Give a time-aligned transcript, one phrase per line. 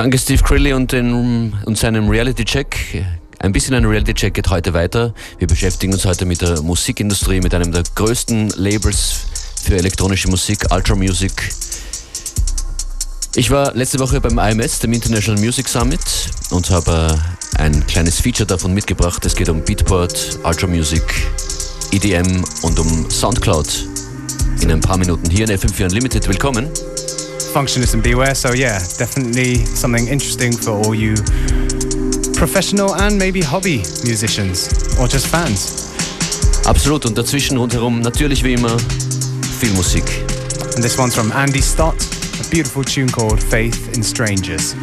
[0.00, 3.04] Danke Steve Crilly und, den, und seinem Reality-Check.
[3.38, 5.12] Ein bisschen ein Reality-Check geht heute weiter.
[5.38, 9.26] Wir beschäftigen uns heute mit der Musikindustrie, mit einem der größten Labels
[9.62, 11.52] für elektronische Musik, Ultra Music.
[13.34, 16.00] Ich war letzte Woche beim IMS, dem International Music Summit,
[16.48, 17.20] und habe
[17.58, 19.26] ein kleines Feature davon mitgebracht.
[19.26, 21.02] Es geht um Beatport, Ultra Music,
[21.92, 23.66] EDM und um Soundcloud.
[24.62, 26.26] In ein paar Minuten hier in FM4 Unlimited.
[26.26, 26.70] Willkommen.
[27.50, 28.34] Functionist and Beware.
[28.34, 31.14] So yeah, definitely something interesting for all you
[32.34, 34.68] professional and maybe hobby musicians
[34.98, 35.90] or just fans.
[36.66, 38.78] Absolut und dazwischen rundherum natürlich wie immer
[39.58, 40.04] viel Musik.
[40.74, 41.96] And this one's from Andy Stott,
[42.40, 44.74] a beautiful tune called Faith in Strangers.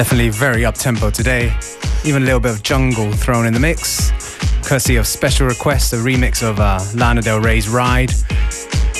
[0.00, 1.52] Definitely very up tempo today.
[2.06, 4.10] Even a little bit of jungle thrown in the mix.
[4.64, 8.10] Courtesy of Special Request, a remix of uh, Lana Del Rey's Ride.
[8.10, 8.14] I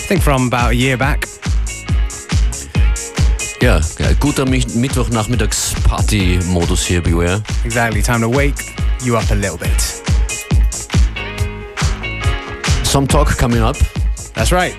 [0.08, 1.26] think from about a year back.
[3.62, 3.80] Ja,
[4.20, 7.42] guter Mittwochnachmittags-Party-Modus hier, Beware.
[7.64, 9.80] Exactly, time to wake you up a little bit.
[12.84, 13.78] Some talk coming up.
[14.34, 14.76] That's right.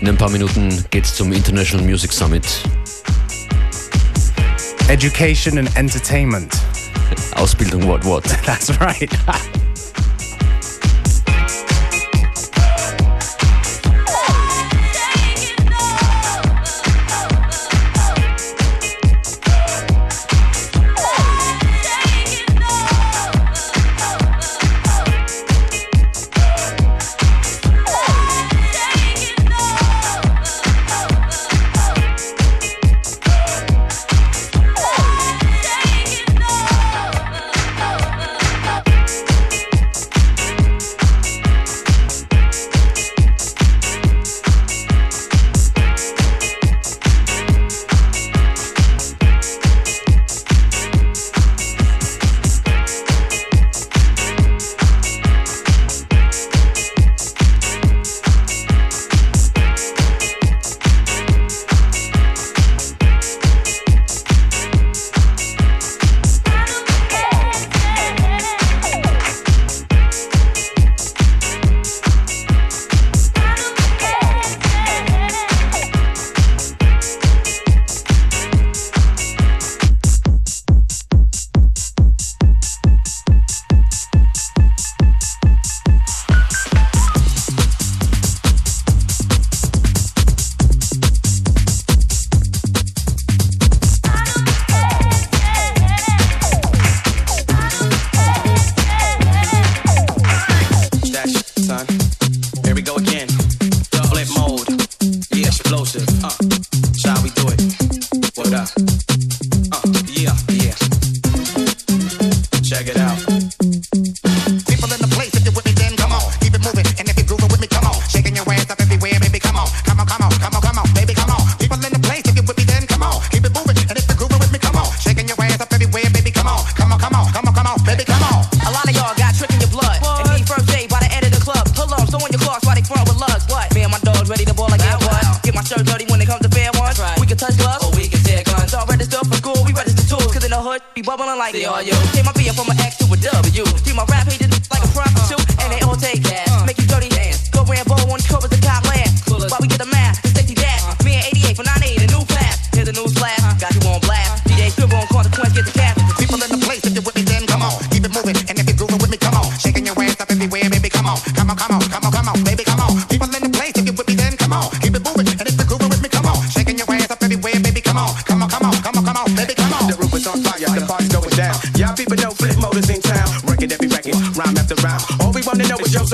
[0.00, 2.60] In ein paar Minuten geht's zum International Music Summit.
[4.88, 6.50] Education and Entertainment.
[7.36, 8.24] Ausbildung, what, what?
[8.46, 9.12] That's right.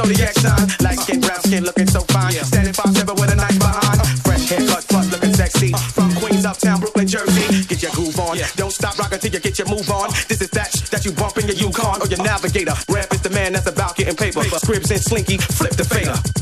[0.05, 0.69] zodiac sign.
[0.81, 2.33] Light skin, brown skin, looking so fine.
[2.33, 2.43] Yeah.
[2.43, 4.01] Standing five seven with a knife behind.
[4.25, 5.73] Fresh haircut, plus looking sexy.
[5.73, 5.79] Uh.
[5.79, 7.65] From Queens, uptown, Brooklyn, Jersey.
[7.65, 8.37] Get your groove on.
[8.37, 8.49] Yeah.
[8.57, 10.11] Don't stop rocking till you get your move on.
[10.29, 12.75] This is that sh- that you bump in your Yukon or your Navigator.
[12.89, 14.43] Rap is the man that's about getting paper.
[14.43, 14.57] paper.
[14.57, 16.34] Scribs and slinky, flip the fader.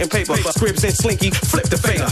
[0.00, 0.40] Getting paper.
[0.42, 2.06] Scribs and Slinky, flip the finger,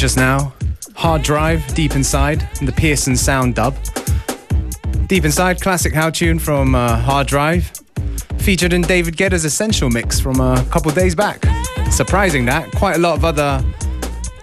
[0.00, 0.50] just now
[0.94, 3.76] Hard Drive, Deep Inside, and the Pearson Sound dub.
[5.08, 7.70] Deep Inside, classic how tune from uh, Hard Drive,
[8.38, 11.44] featured in David Guetta's Essential mix from a couple days back.
[11.90, 13.62] Surprising that, quite a lot of other,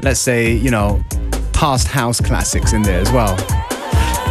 [0.04, 1.04] let's say, you know,
[1.54, 3.36] past house classics in there as well.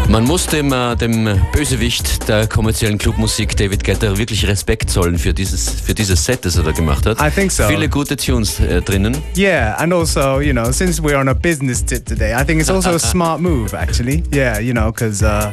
[0.08, 5.34] Man muss dem, äh, dem Bösewicht der kommerziellen Clubmusik David Guetta wirklich Respekt zollen für
[5.34, 7.20] dieses, für dieses Set, das er da gemacht hat.
[7.20, 7.64] I think so.
[7.64, 9.16] Viele gute Tunes äh, drinnen.
[9.36, 12.70] Yeah, and also, you know, since we're on a business tip today, I think it's
[12.70, 14.22] also a smart move, actually.
[14.32, 15.50] Yeah, you know, because uh,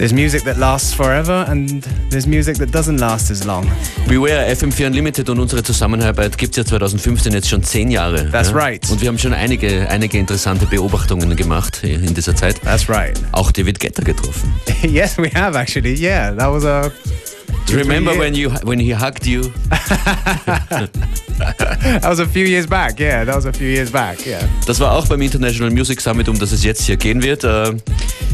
[0.00, 3.70] There's music that lasts forever and there's music that doesn't last as long.
[4.08, 8.30] Beware, FM4 Unlimited und unsere Zusammenarbeit gibt es ja 2015 jetzt schon zehn Jahre.
[8.30, 8.56] That's ja?
[8.56, 8.90] right.
[8.90, 12.62] Und wir haben schon einige, einige interessante Beobachtungen gemacht in dieser Zeit.
[12.62, 13.20] That's right.
[13.32, 14.50] Auch David Getter getroffen.
[14.88, 15.92] yes, we have actually.
[15.92, 16.90] Yeah, that was a.
[17.66, 19.42] Do you remember when you when he hugged you?
[21.38, 23.22] that was a few years back, yeah.
[23.26, 24.40] That was a few years back, yeah.
[24.66, 27.44] Das war auch beim International Music Summit, um das es jetzt hier gehen wird.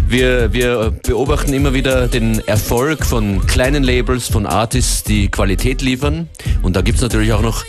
[0.09, 6.29] Wir, wir beobachten immer wieder den Erfolg von kleinen Labels, von Artists, die Qualität liefern.
[6.63, 7.65] Und da gibt es natürlich auch noch,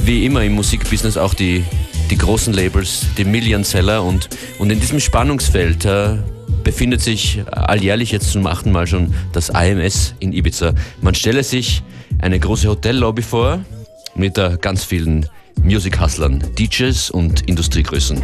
[0.00, 1.64] wie immer im Musikbusiness, auch die,
[2.10, 4.02] die großen Labels, die Million Seller.
[4.02, 6.16] Und, und in diesem Spannungsfeld äh,
[6.64, 10.74] befindet sich alljährlich jetzt zum achten Mal schon das IMS in Ibiza.
[11.02, 11.84] Man stelle sich
[12.18, 13.60] eine große Hotellobby vor
[14.16, 15.28] mit äh, ganz vielen
[15.62, 18.22] Music-Hustlern, DJs und Industriegrößen.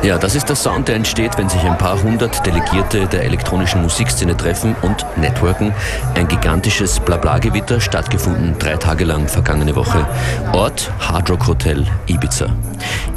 [0.00, 3.82] Ja, das ist der Sound, der entsteht, wenn sich ein paar hundert Delegierte der elektronischen
[3.82, 5.74] Musikszene treffen und networken.
[6.14, 10.06] Ein gigantisches Blabla-Gewitter, stattgefunden drei Tage lang vergangene Woche.
[10.52, 12.46] Ort Hard Rock Hotel Ibiza.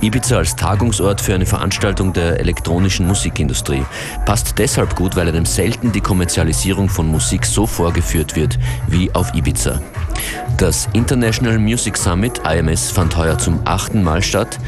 [0.01, 3.85] Ibiza als Tagungsort für eine Veranstaltung der elektronischen Musikindustrie.
[4.25, 9.35] Passt deshalb gut, weil einem selten die Kommerzialisierung von Musik so vorgeführt wird wie auf
[9.35, 9.79] Ibiza.
[10.57, 14.59] Das International Music Summit IMS fand heuer zum achten Mal statt.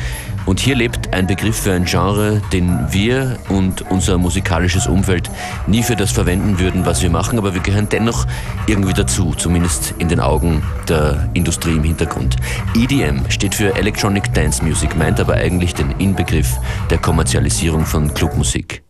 [0.46, 5.30] Und hier lebt ein Begriff für ein Genre, den wir und unser musikalisches Umfeld
[5.68, 8.26] nie für das verwenden würden, was wir machen, aber wir gehören dennoch
[8.68, 12.36] irgendwie dazu, zumindest in den Augen der Industrie im Hintergrund.
[12.76, 16.58] EDM steht für Electronic Dance Music, meint aber eigentlich den Inbegriff
[16.90, 18.84] der Kommerzialisierung von Clubmusik.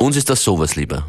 [0.00, 1.04] Uns ist das sowas lieber.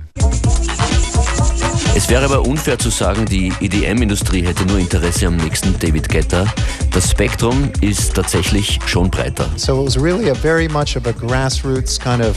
[1.97, 6.45] Es wäre aber unfair zu sagen, die EDM-Industrie hätte nur Interesse am nächsten David Guetta.
[6.91, 9.49] Das Spektrum ist tatsächlich schon breiter.
[9.55, 12.35] So it was really a very much of a grassroots kind of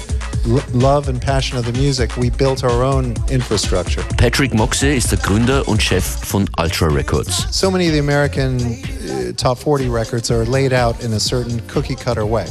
[0.72, 2.16] love and passion of the music.
[2.16, 4.04] We built our own infrastructure.
[4.16, 7.48] Patrick Moxey ist der Gründer und Chef von Ultra Records.
[7.50, 11.60] So many of the American uh, top 40 records are laid out in a certain
[11.66, 12.46] cookie cutter way.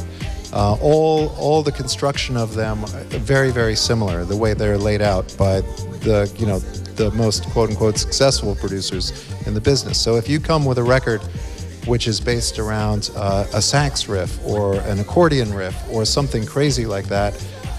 [0.52, 2.84] Uh, all all the construction of them
[3.24, 5.62] very very similar the way they're laid out by
[6.00, 6.58] the you know
[6.96, 9.12] the most quote unquote successful producers
[9.46, 9.98] in the business.
[9.98, 11.22] So if you come with a record
[11.86, 16.84] which is based around uh, a sax riff or an accordion riff or something crazy
[16.84, 17.32] like that,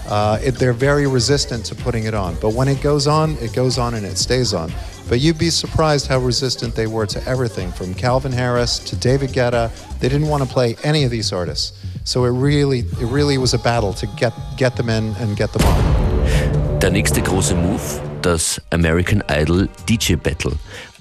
[0.08, 2.36] uh, it, they're very resistant to putting it on.
[2.42, 4.72] But when it goes on, it goes on and it stays on.
[5.08, 9.30] But you'd be surprised how resistant they were to everything from Calvin Harris to David
[9.30, 9.72] Guetta.
[10.00, 11.78] They didn't want to play any of these artists.
[12.04, 15.54] So it really, it really was a battle to get, get them in and get
[15.54, 16.80] them on.
[16.80, 20.54] Der nächste große Move das American Idol DJ Battle.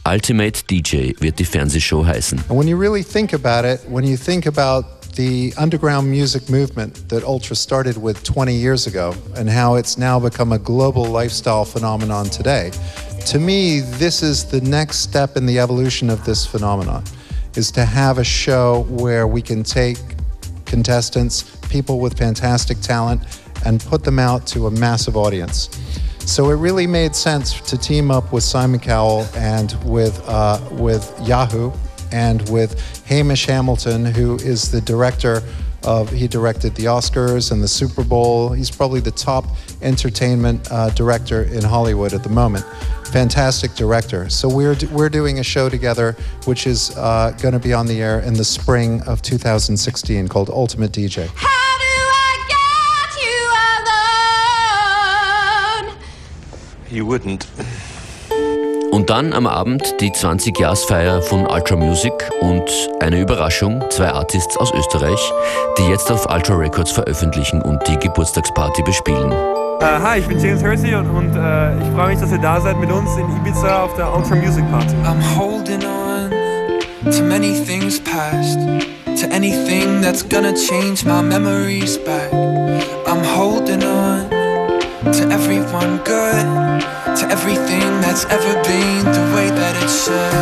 [0.04, 2.42] Ultimate DJ wird die Fernsehshow heißen.
[2.48, 4.84] When you really think about it, when you think about
[5.16, 10.18] the underground music movement that Ultra started with 20 years ago and how it's now
[10.18, 12.70] become a global lifestyle phenomenon today,
[13.26, 17.02] to me, this is the next step in the evolution of this phenomenon,
[17.56, 19.98] is to have a show where we can take
[20.64, 23.20] contestants, people with fantastic talent,
[23.66, 25.68] and put them out to a massive audience.
[26.28, 31.10] So it really made sense to team up with Simon Cowell and with uh, with
[31.26, 31.72] Yahoo
[32.12, 35.42] and with Hamish Hamilton, who is the director
[35.84, 36.10] of.
[36.10, 38.50] He directed the Oscars and the Super Bowl.
[38.50, 39.46] He's probably the top
[39.80, 42.66] entertainment uh, director in Hollywood at the moment.
[43.06, 44.28] Fantastic director.
[44.28, 46.14] So we're we're doing a show together,
[46.44, 50.50] which is uh, going to be on the air in the spring of 2016, called
[50.50, 51.30] Ultimate DJ.
[56.90, 57.46] You wouldn't.
[58.90, 62.64] Und dann am Abend die 20-Jahresfeier von Ultra Music und
[63.00, 65.20] eine Überraschung, zwei Artists aus Österreich,
[65.76, 69.30] die jetzt auf Ultra Records veröffentlichen und die Geburtstagsparty bespielen.
[69.30, 72.60] Uh, hi, ich bin James Hersey und, und uh, ich freue mich, dass ihr da
[72.60, 74.94] seid mit uns in Ibiza auf der Ultra Music Party.
[75.04, 76.30] I'm holding on
[77.12, 78.58] to many things past,
[79.20, 82.32] to anything that's gonna change my memories back.
[83.06, 84.17] I'm holding on
[85.12, 86.46] to everyone good,
[87.16, 90.34] to everything that's ever been the way that it should.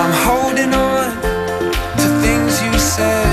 [0.00, 1.10] I'm holding on
[2.00, 3.30] to things you said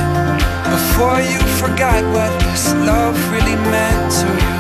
[0.70, 4.58] before you forgot what this love really meant to you.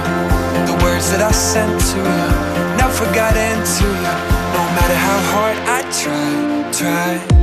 [0.69, 2.27] The words that I sent to you
[2.77, 4.15] never got into you,
[4.55, 7.36] no matter how hard I try, try.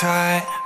[0.00, 0.59] tight.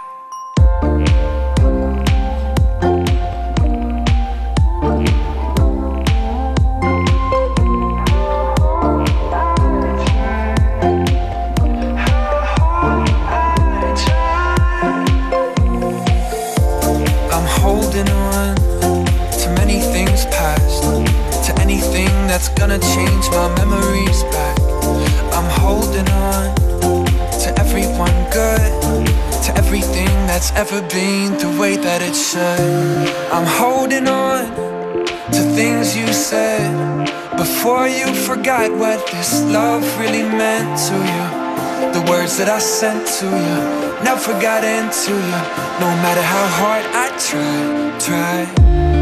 [39.11, 41.93] This love really meant to you.
[41.93, 43.59] The words that I sent to you
[44.05, 45.41] never got into you,
[45.81, 48.94] no matter how hard I try, try.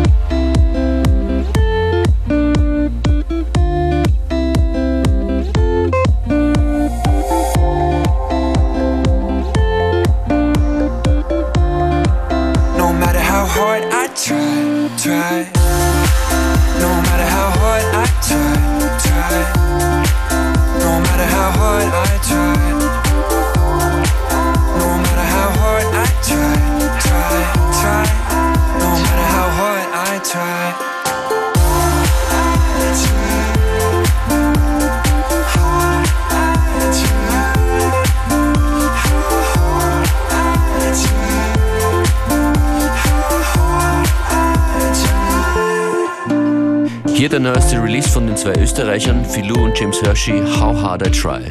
[48.12, 51.50] Von den zwei Österreichern, Philou und James Hershey, How Hard I Try.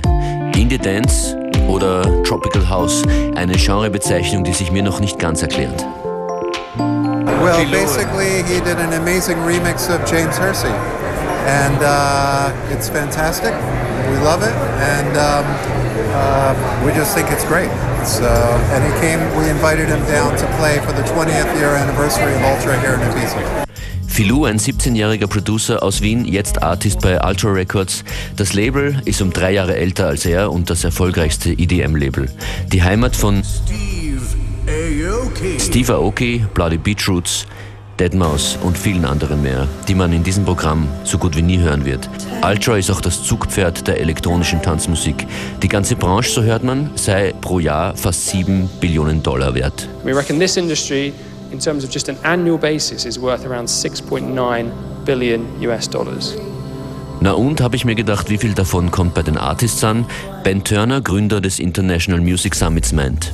[0.56, 1.36] Indie Dance
[1.68, 3.02] oder Tropical House,
[3.36, 5.84] eine Genrebezeichnung, die sich mir noch nicht ganz erklärt.
[6.78, 10.70] Well, basically, he did an amazing remix of James Hersey,
[11.48, 13.54] and uh, it's fantastic.
[14.12, 15.46] We love it, and um,
[16.14, 16.54] uh,
[16.86, 17.72] we just think it's great.
[18.02, 19.20] It's, uh, and he came.
[19.36, 23.00] We invited him down to play for the 20th year anniversary of Ultra here in
[23.00, 23.71] Ibiza.
[24.22, 28.04] Filou, ein 17-jähriger Producer aus Wien, jetzt Artist bei Ultra Records.
[28.36, 32.30] Das Label ist um drei Jahre älter als er und das erfolgreichste EDM-Label.
[32.72, 33.42] Die Heimat von
[35.58, 37.48] Steve Aoki, Bloody Beetroots,
[37.98, 41.84] Deadmau5 und vielen anderen mehr, die man in diesem Programm so gut wie nie hören
[41.84, 42.08] wird.
[42.48, 45.26] Ultra ist auch das Zugpferd der elektronischen Tanzmusik.
[45.64, 49.90] Die ganze Branche, so hört man, sei pro Jahr fast 7 Billionen Dollar wert.
[50.04, 51.12] We reckon this industry
[51.52, 56.36] in terms of just an annual basis, is worth around 6.9 billion US dollars.
[57.20, 60.06] Na und, habe ich mir gedacht, wie viel davon kommt bei den Artists an?
[60.44, 63.32] Ben Turner, Gründer des International Music Summits, meint.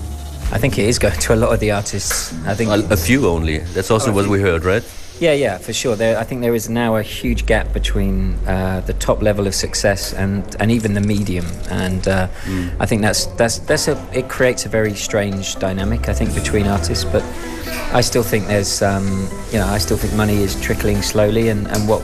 [0.54, 2.34] I think it is going to a lot of the artists.
[2.46, 3.60] I think a, a few only.
[3.74, 4.84] That's also oh, what we heard, right?
[5.20, 5.96] Yeah, yeah, for sure.
[5.96, 9.56] There, I think there is now a huge gap between uh, the top level of
[9.56, 12.76] success and, and even the medium, and uh, mm.
[12.80, 16.08] I think that's that's that's a it creates a very strange dynamic.
[16.08, 17.24] I think between artists, but
[17.94, 21.68] I still think there's um, you know I still think money is trickling slowly, and,
[21.68, 22.02] and what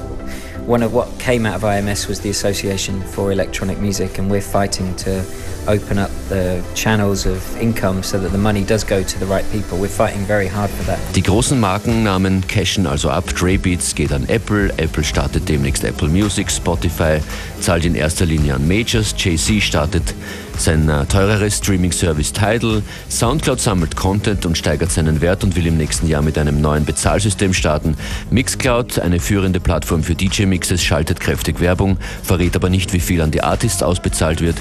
[0.65, 4.41] one of what came out of IMS was the Association for Electronic Music, and we're
[4.41, 5.23] fighting to
[5.67, 9.45] open up the channels of income so that the money does go to the right
[9.51, 9.77] people.
[9.77, 10.99] We're fighting very hard for that.
[11.15, 13.25] Die großen Markennamen cashen also ab.
[13.35, 17.19] Dre Beats geht an Apple, Apple startet demnächst Apple Music, Spotify
[17.59, 20.13] zahlt in erster Linie an Majors, Jay-Z startet
[20.57, 25.77] sein äh, teureres Streaming-Service Tidal, Soundcloud sammelt Content und steigert seinen Wert und will im
[25.77, 27.95] nächsten Jahr mit einem neuen Bezahlsystem starten.
[28.29, 33.31] Mixcloud, eine führende Plattform für DJ-Mixes, schaltet kräftig Werbung, verrät aber nicht, wie viel an
[33.31, 34.57] die Artists ausbezahlt wird.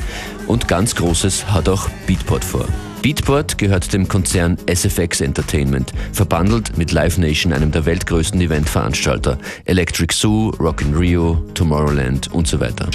[0.53, 2.67] Und ganz Großes hat auch Beatport vor.
[3.01, 10.15] Beatport gehört dem Konzern SFX Entertainment, verbandelt mit Live Nation, einem der weltgrößten Eventveranstalter, Electric
[10.15, 12.87] Zoo, Rock in Rio, Tomorrowland und so weiter.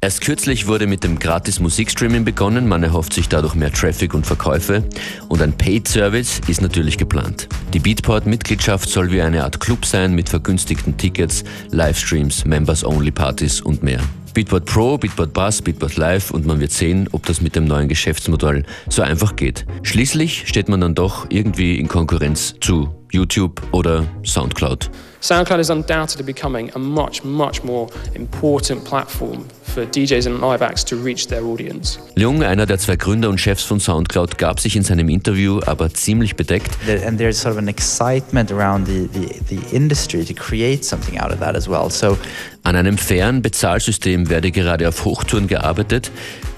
[0.00, 4.24] Erst kürzlich wurde mit dem gratis Musikstreaming begonnen, man erhofft sich dadurch mehr Traffic und
[4.24, 4.84] Verkäufe
[5.28, 7.48] und ein Paid-Service ist natürlich geplant.
[7.74, 14.00] Die Beatport-Mitgliedschaft soll wie eine Art Club sein mit vergünstigten Tickets, Livestreams, Members-Only-Partys und mehr.
[14.34, 17.88] Beatport Pro, Beatport Bass, Beatport Live und man wird sehen, ob das mit dem neuen
[17.88, 19.66] Geschäftsmodell so einfach geht.
[19.82, 24.90] Schließlich steht man dann doch irgendwie in Konkurrenz zu YouTube oder SoundCloud.
[25.20, 30.84] SoundCloud is undoubtedly becoming a much, much more important platform for DJs and live acts
[30.84, 31.98] to reach their audience.
[32.14, 35.92] Leung, einer der zwei Gründer und Chefs von SoundCloud, gab sich in seinem Interview aber
[35.92, 36.70] ziemlich bedeckt.
[37.04, 41.32] And there's sort of an excitement around the, the, the industry to create something out
[41.32, 41.90] of that as well.
[41.90, 42.16] So
[42.62, 46.10] An einem fairen Bezahlsystem werde gerade auf Hochtouren gearbeitet.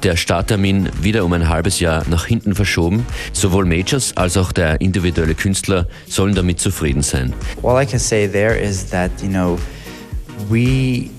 [0.03, 3.07] Der Starttermin wieder um ein halbes Jahr nach hinten verschoben.
[3.33, 7.33] Sowohl Majors als auch der individuelle Künstler sollen damit zufrieden sein.
[7.63, 9.59] All I can say there is that, you know,
[10.49, 11.11] we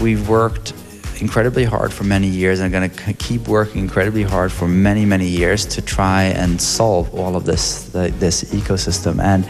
[0.00, 0.72] we've worked
[1.20, 5.26] incredibly hard for many years and going to keep working incredibly hard for many many
[5.26, 9.46] years to try and solve all of this this ecosystem and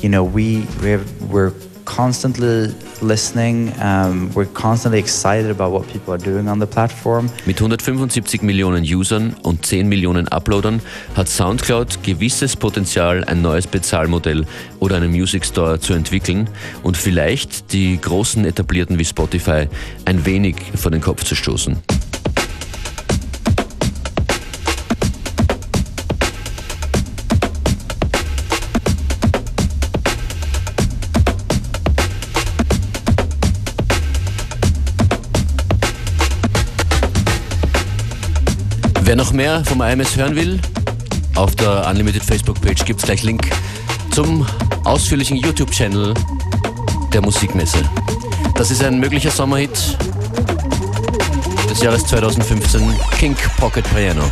[0.00, 1.52] you know we we're we're
[1.84, 2.72] constantly
[4.98, 7.28] excited about what people are doing on the platform.
[7.46, 10.80] Mit 175 Millionen Usern und 10 Millionen Uploadern
[11.14, 14.46] hat SoundCloud gewisses Potenzial, ein neues Bezahlmodell
[14.80, 16.48] oder einen Music Store zu entwickeln
[16.82, 19.68] und vielleicht die großen etablierten wie Spotify
[20.04, 21.76] ein wenig vor den Kopf zu stoßen.
[39.14, 40.58] Wer noch mehr vom IMS hören will,
[41.36, 43.48] auf der Unlimited Facebook-Page gibt es gleich Link
[44.10, 44.44] zum
[44.82, 46.14] ausführlichen YouTube-Channel
[47.12, 47.78] der Musikmesse.
[48.56, 49.70] Das ist ein möglicher Sommerhit
[51.70, 54.28] des Jahres 2015, Kink Pocket Piano.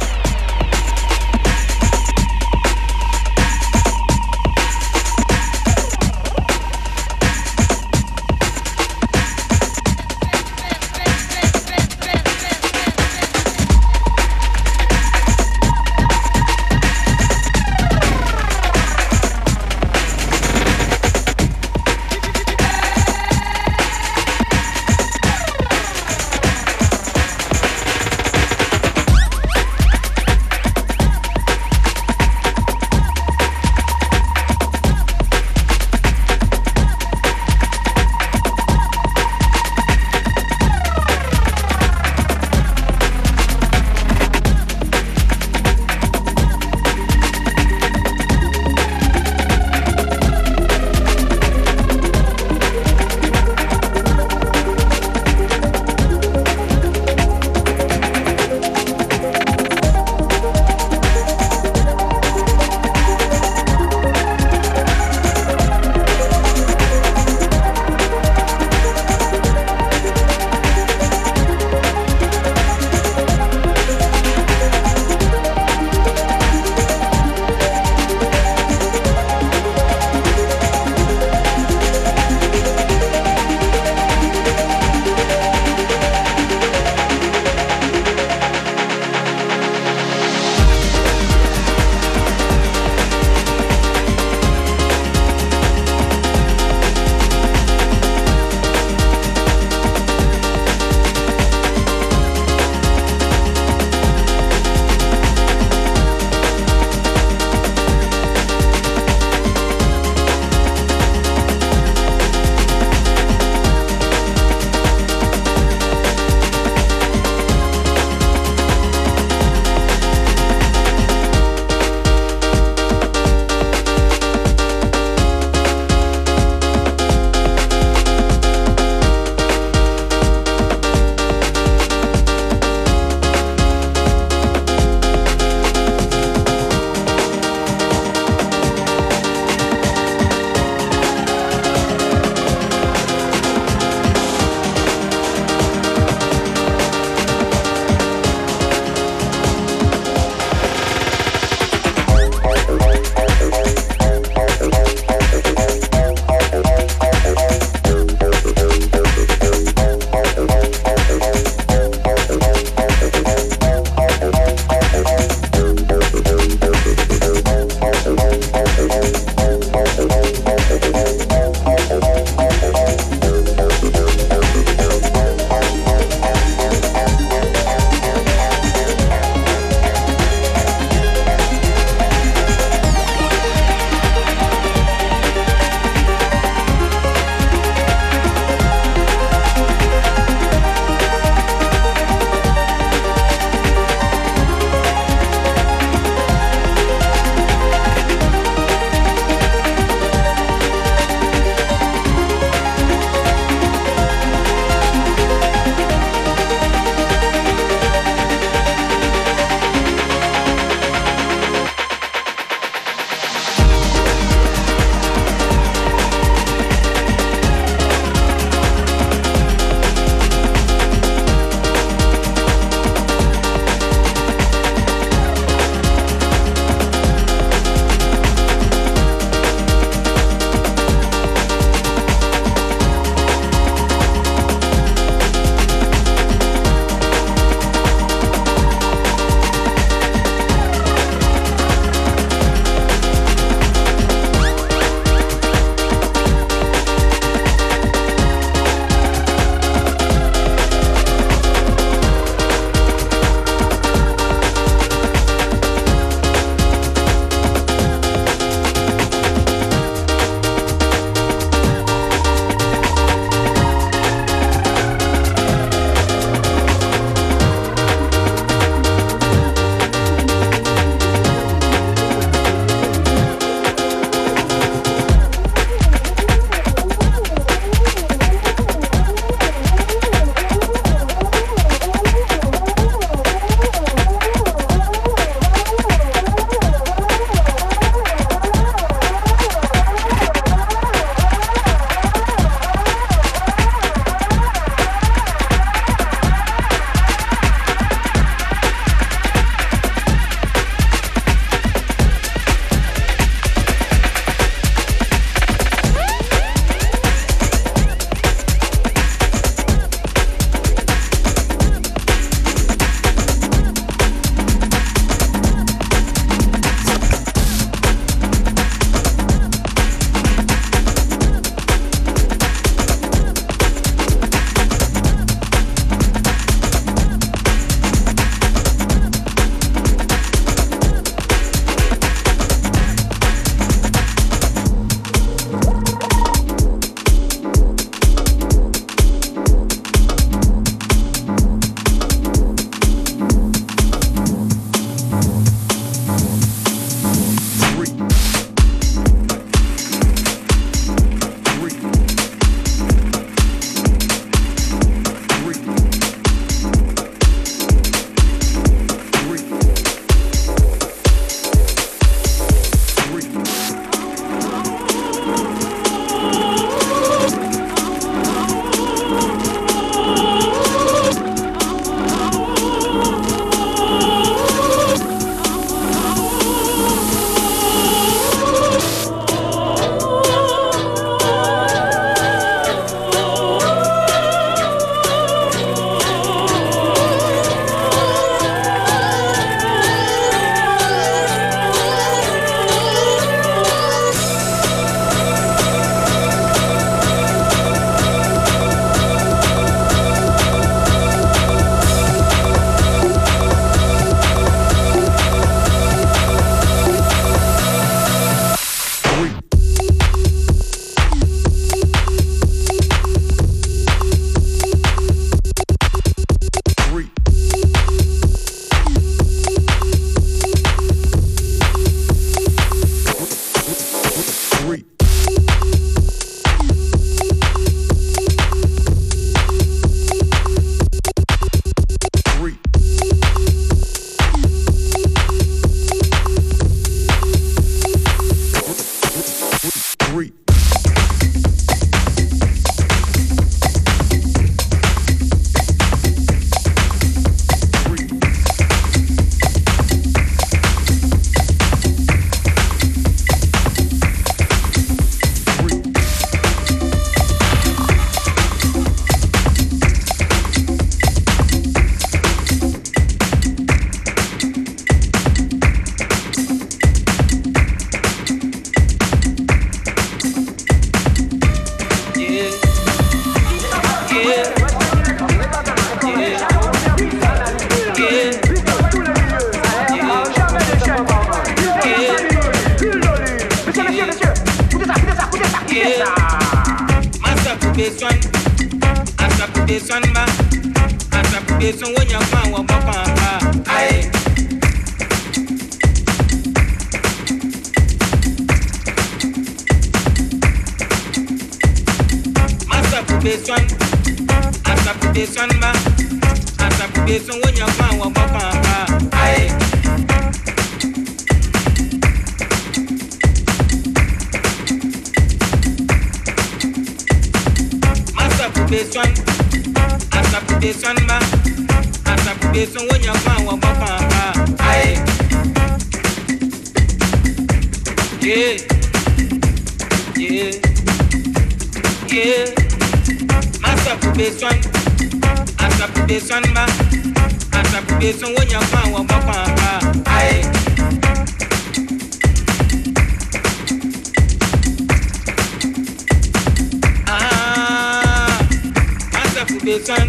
[549.62, 550.06] besan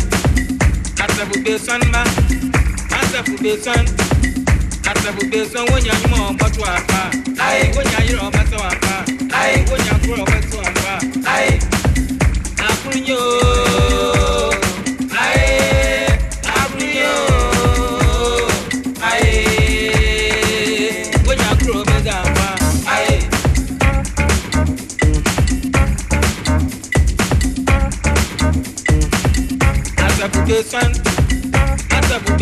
[0.98, 2.02] Atabu besan ma
[2.90, 3.86] Atabu besan
[4.82, 10.58] Atabu besan wonya nyuma obotu apa Ai wonya yiro obotu apa Ai wonya kuro obotu
[10.58, 10.94] apa
[11.30, 11.60] Ai
[12.58, 13.22] Akunyo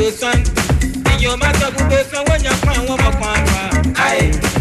[0.01, 0.37] bẹ̀sán
[1.11, 4.60] èèyàn má sọ fún bẹ̀sán wọ́n yàn fún àwọn ọmọ kan àgbà.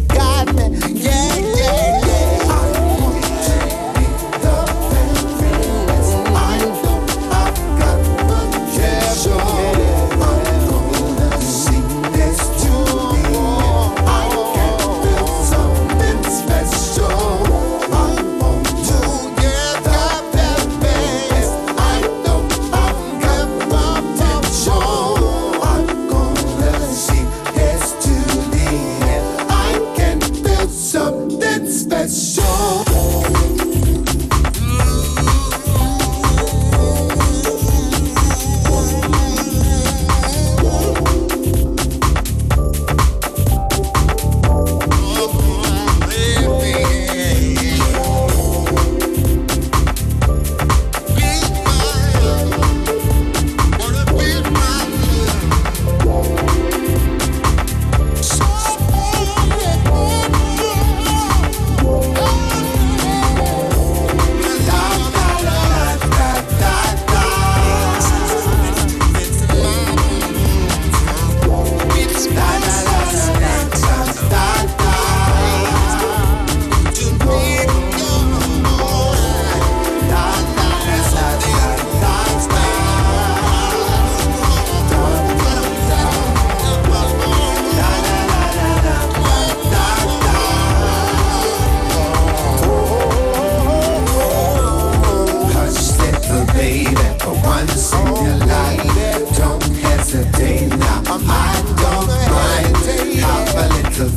[0.00, 0.78] Is just to guide me.
[1.00, 2.09] Yeah, yeah,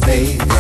[0.05, 0.52] a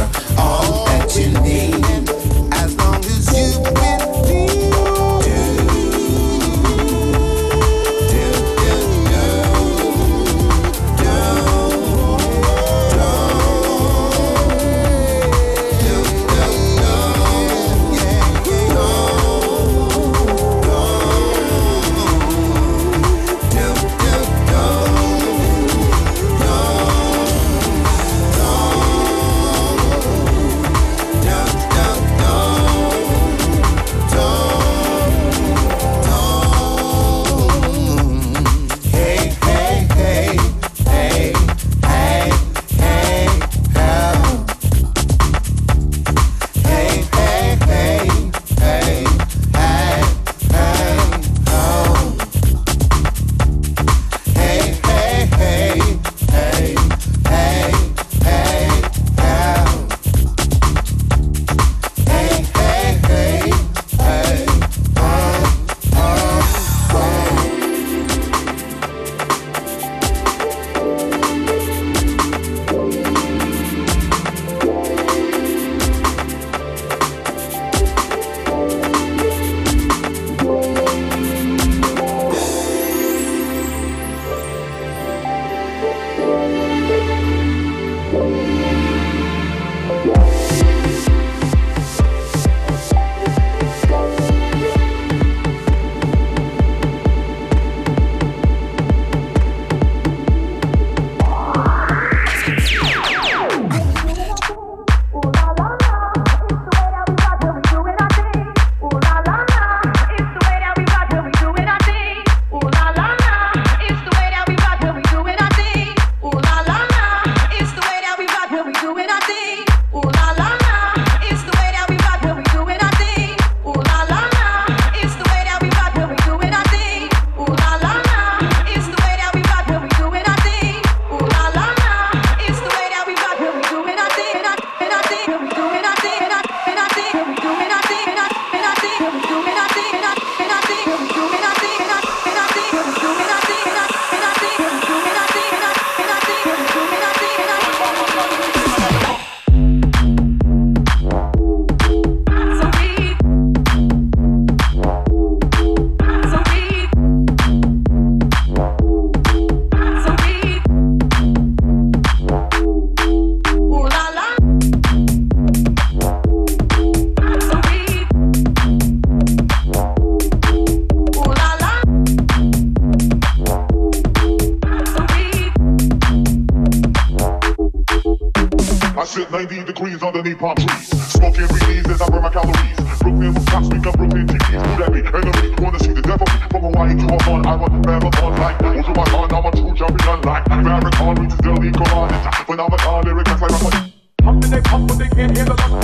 [180.43, 180.91] palm trees.
[181.15, 182.75] Smoking weed as I burn my calories.
[182.99, 184.59] Brooklyn rooftops, speak up Brooklyn TVs.
[184.59, 184.99] Who that be?
[184.99, 186.27] Enemy, wanna see the devil?
[186.51, 188.59] From Hawaii to Hawthorne, I'm a marathon like.
[188.61, 190.43] My son, I'm a true champion like.
[190.43, 192.09] Farrakhan reaches Delhi, Quran.
[192.45, 193.91] Phenomenon, lyrics like I'm.
[194.23, 195.83] Pumping they pump, but they can't hear the love.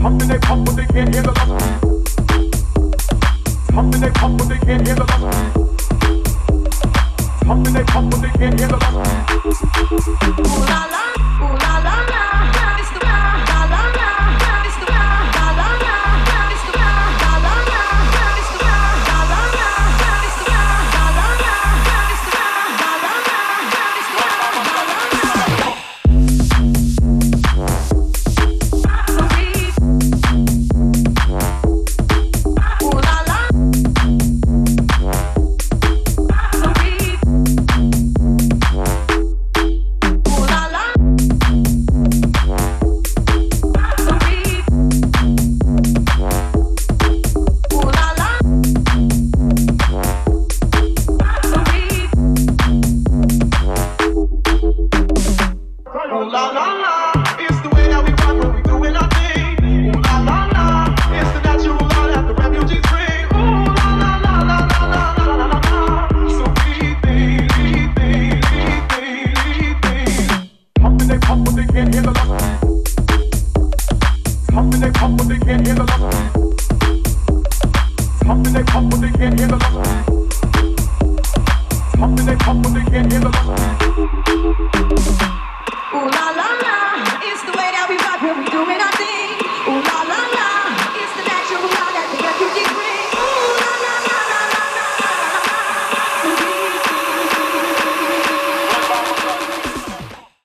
[0.00, 1.60] Pumping they pump, but they can't hear the love.
[3.74, 5.52] Pumping they pump, but they can't hear the love.
[7.44, 8.96] Pumping they pump, but they can't hear the love.
[10.38, 11.07] Ooh la la,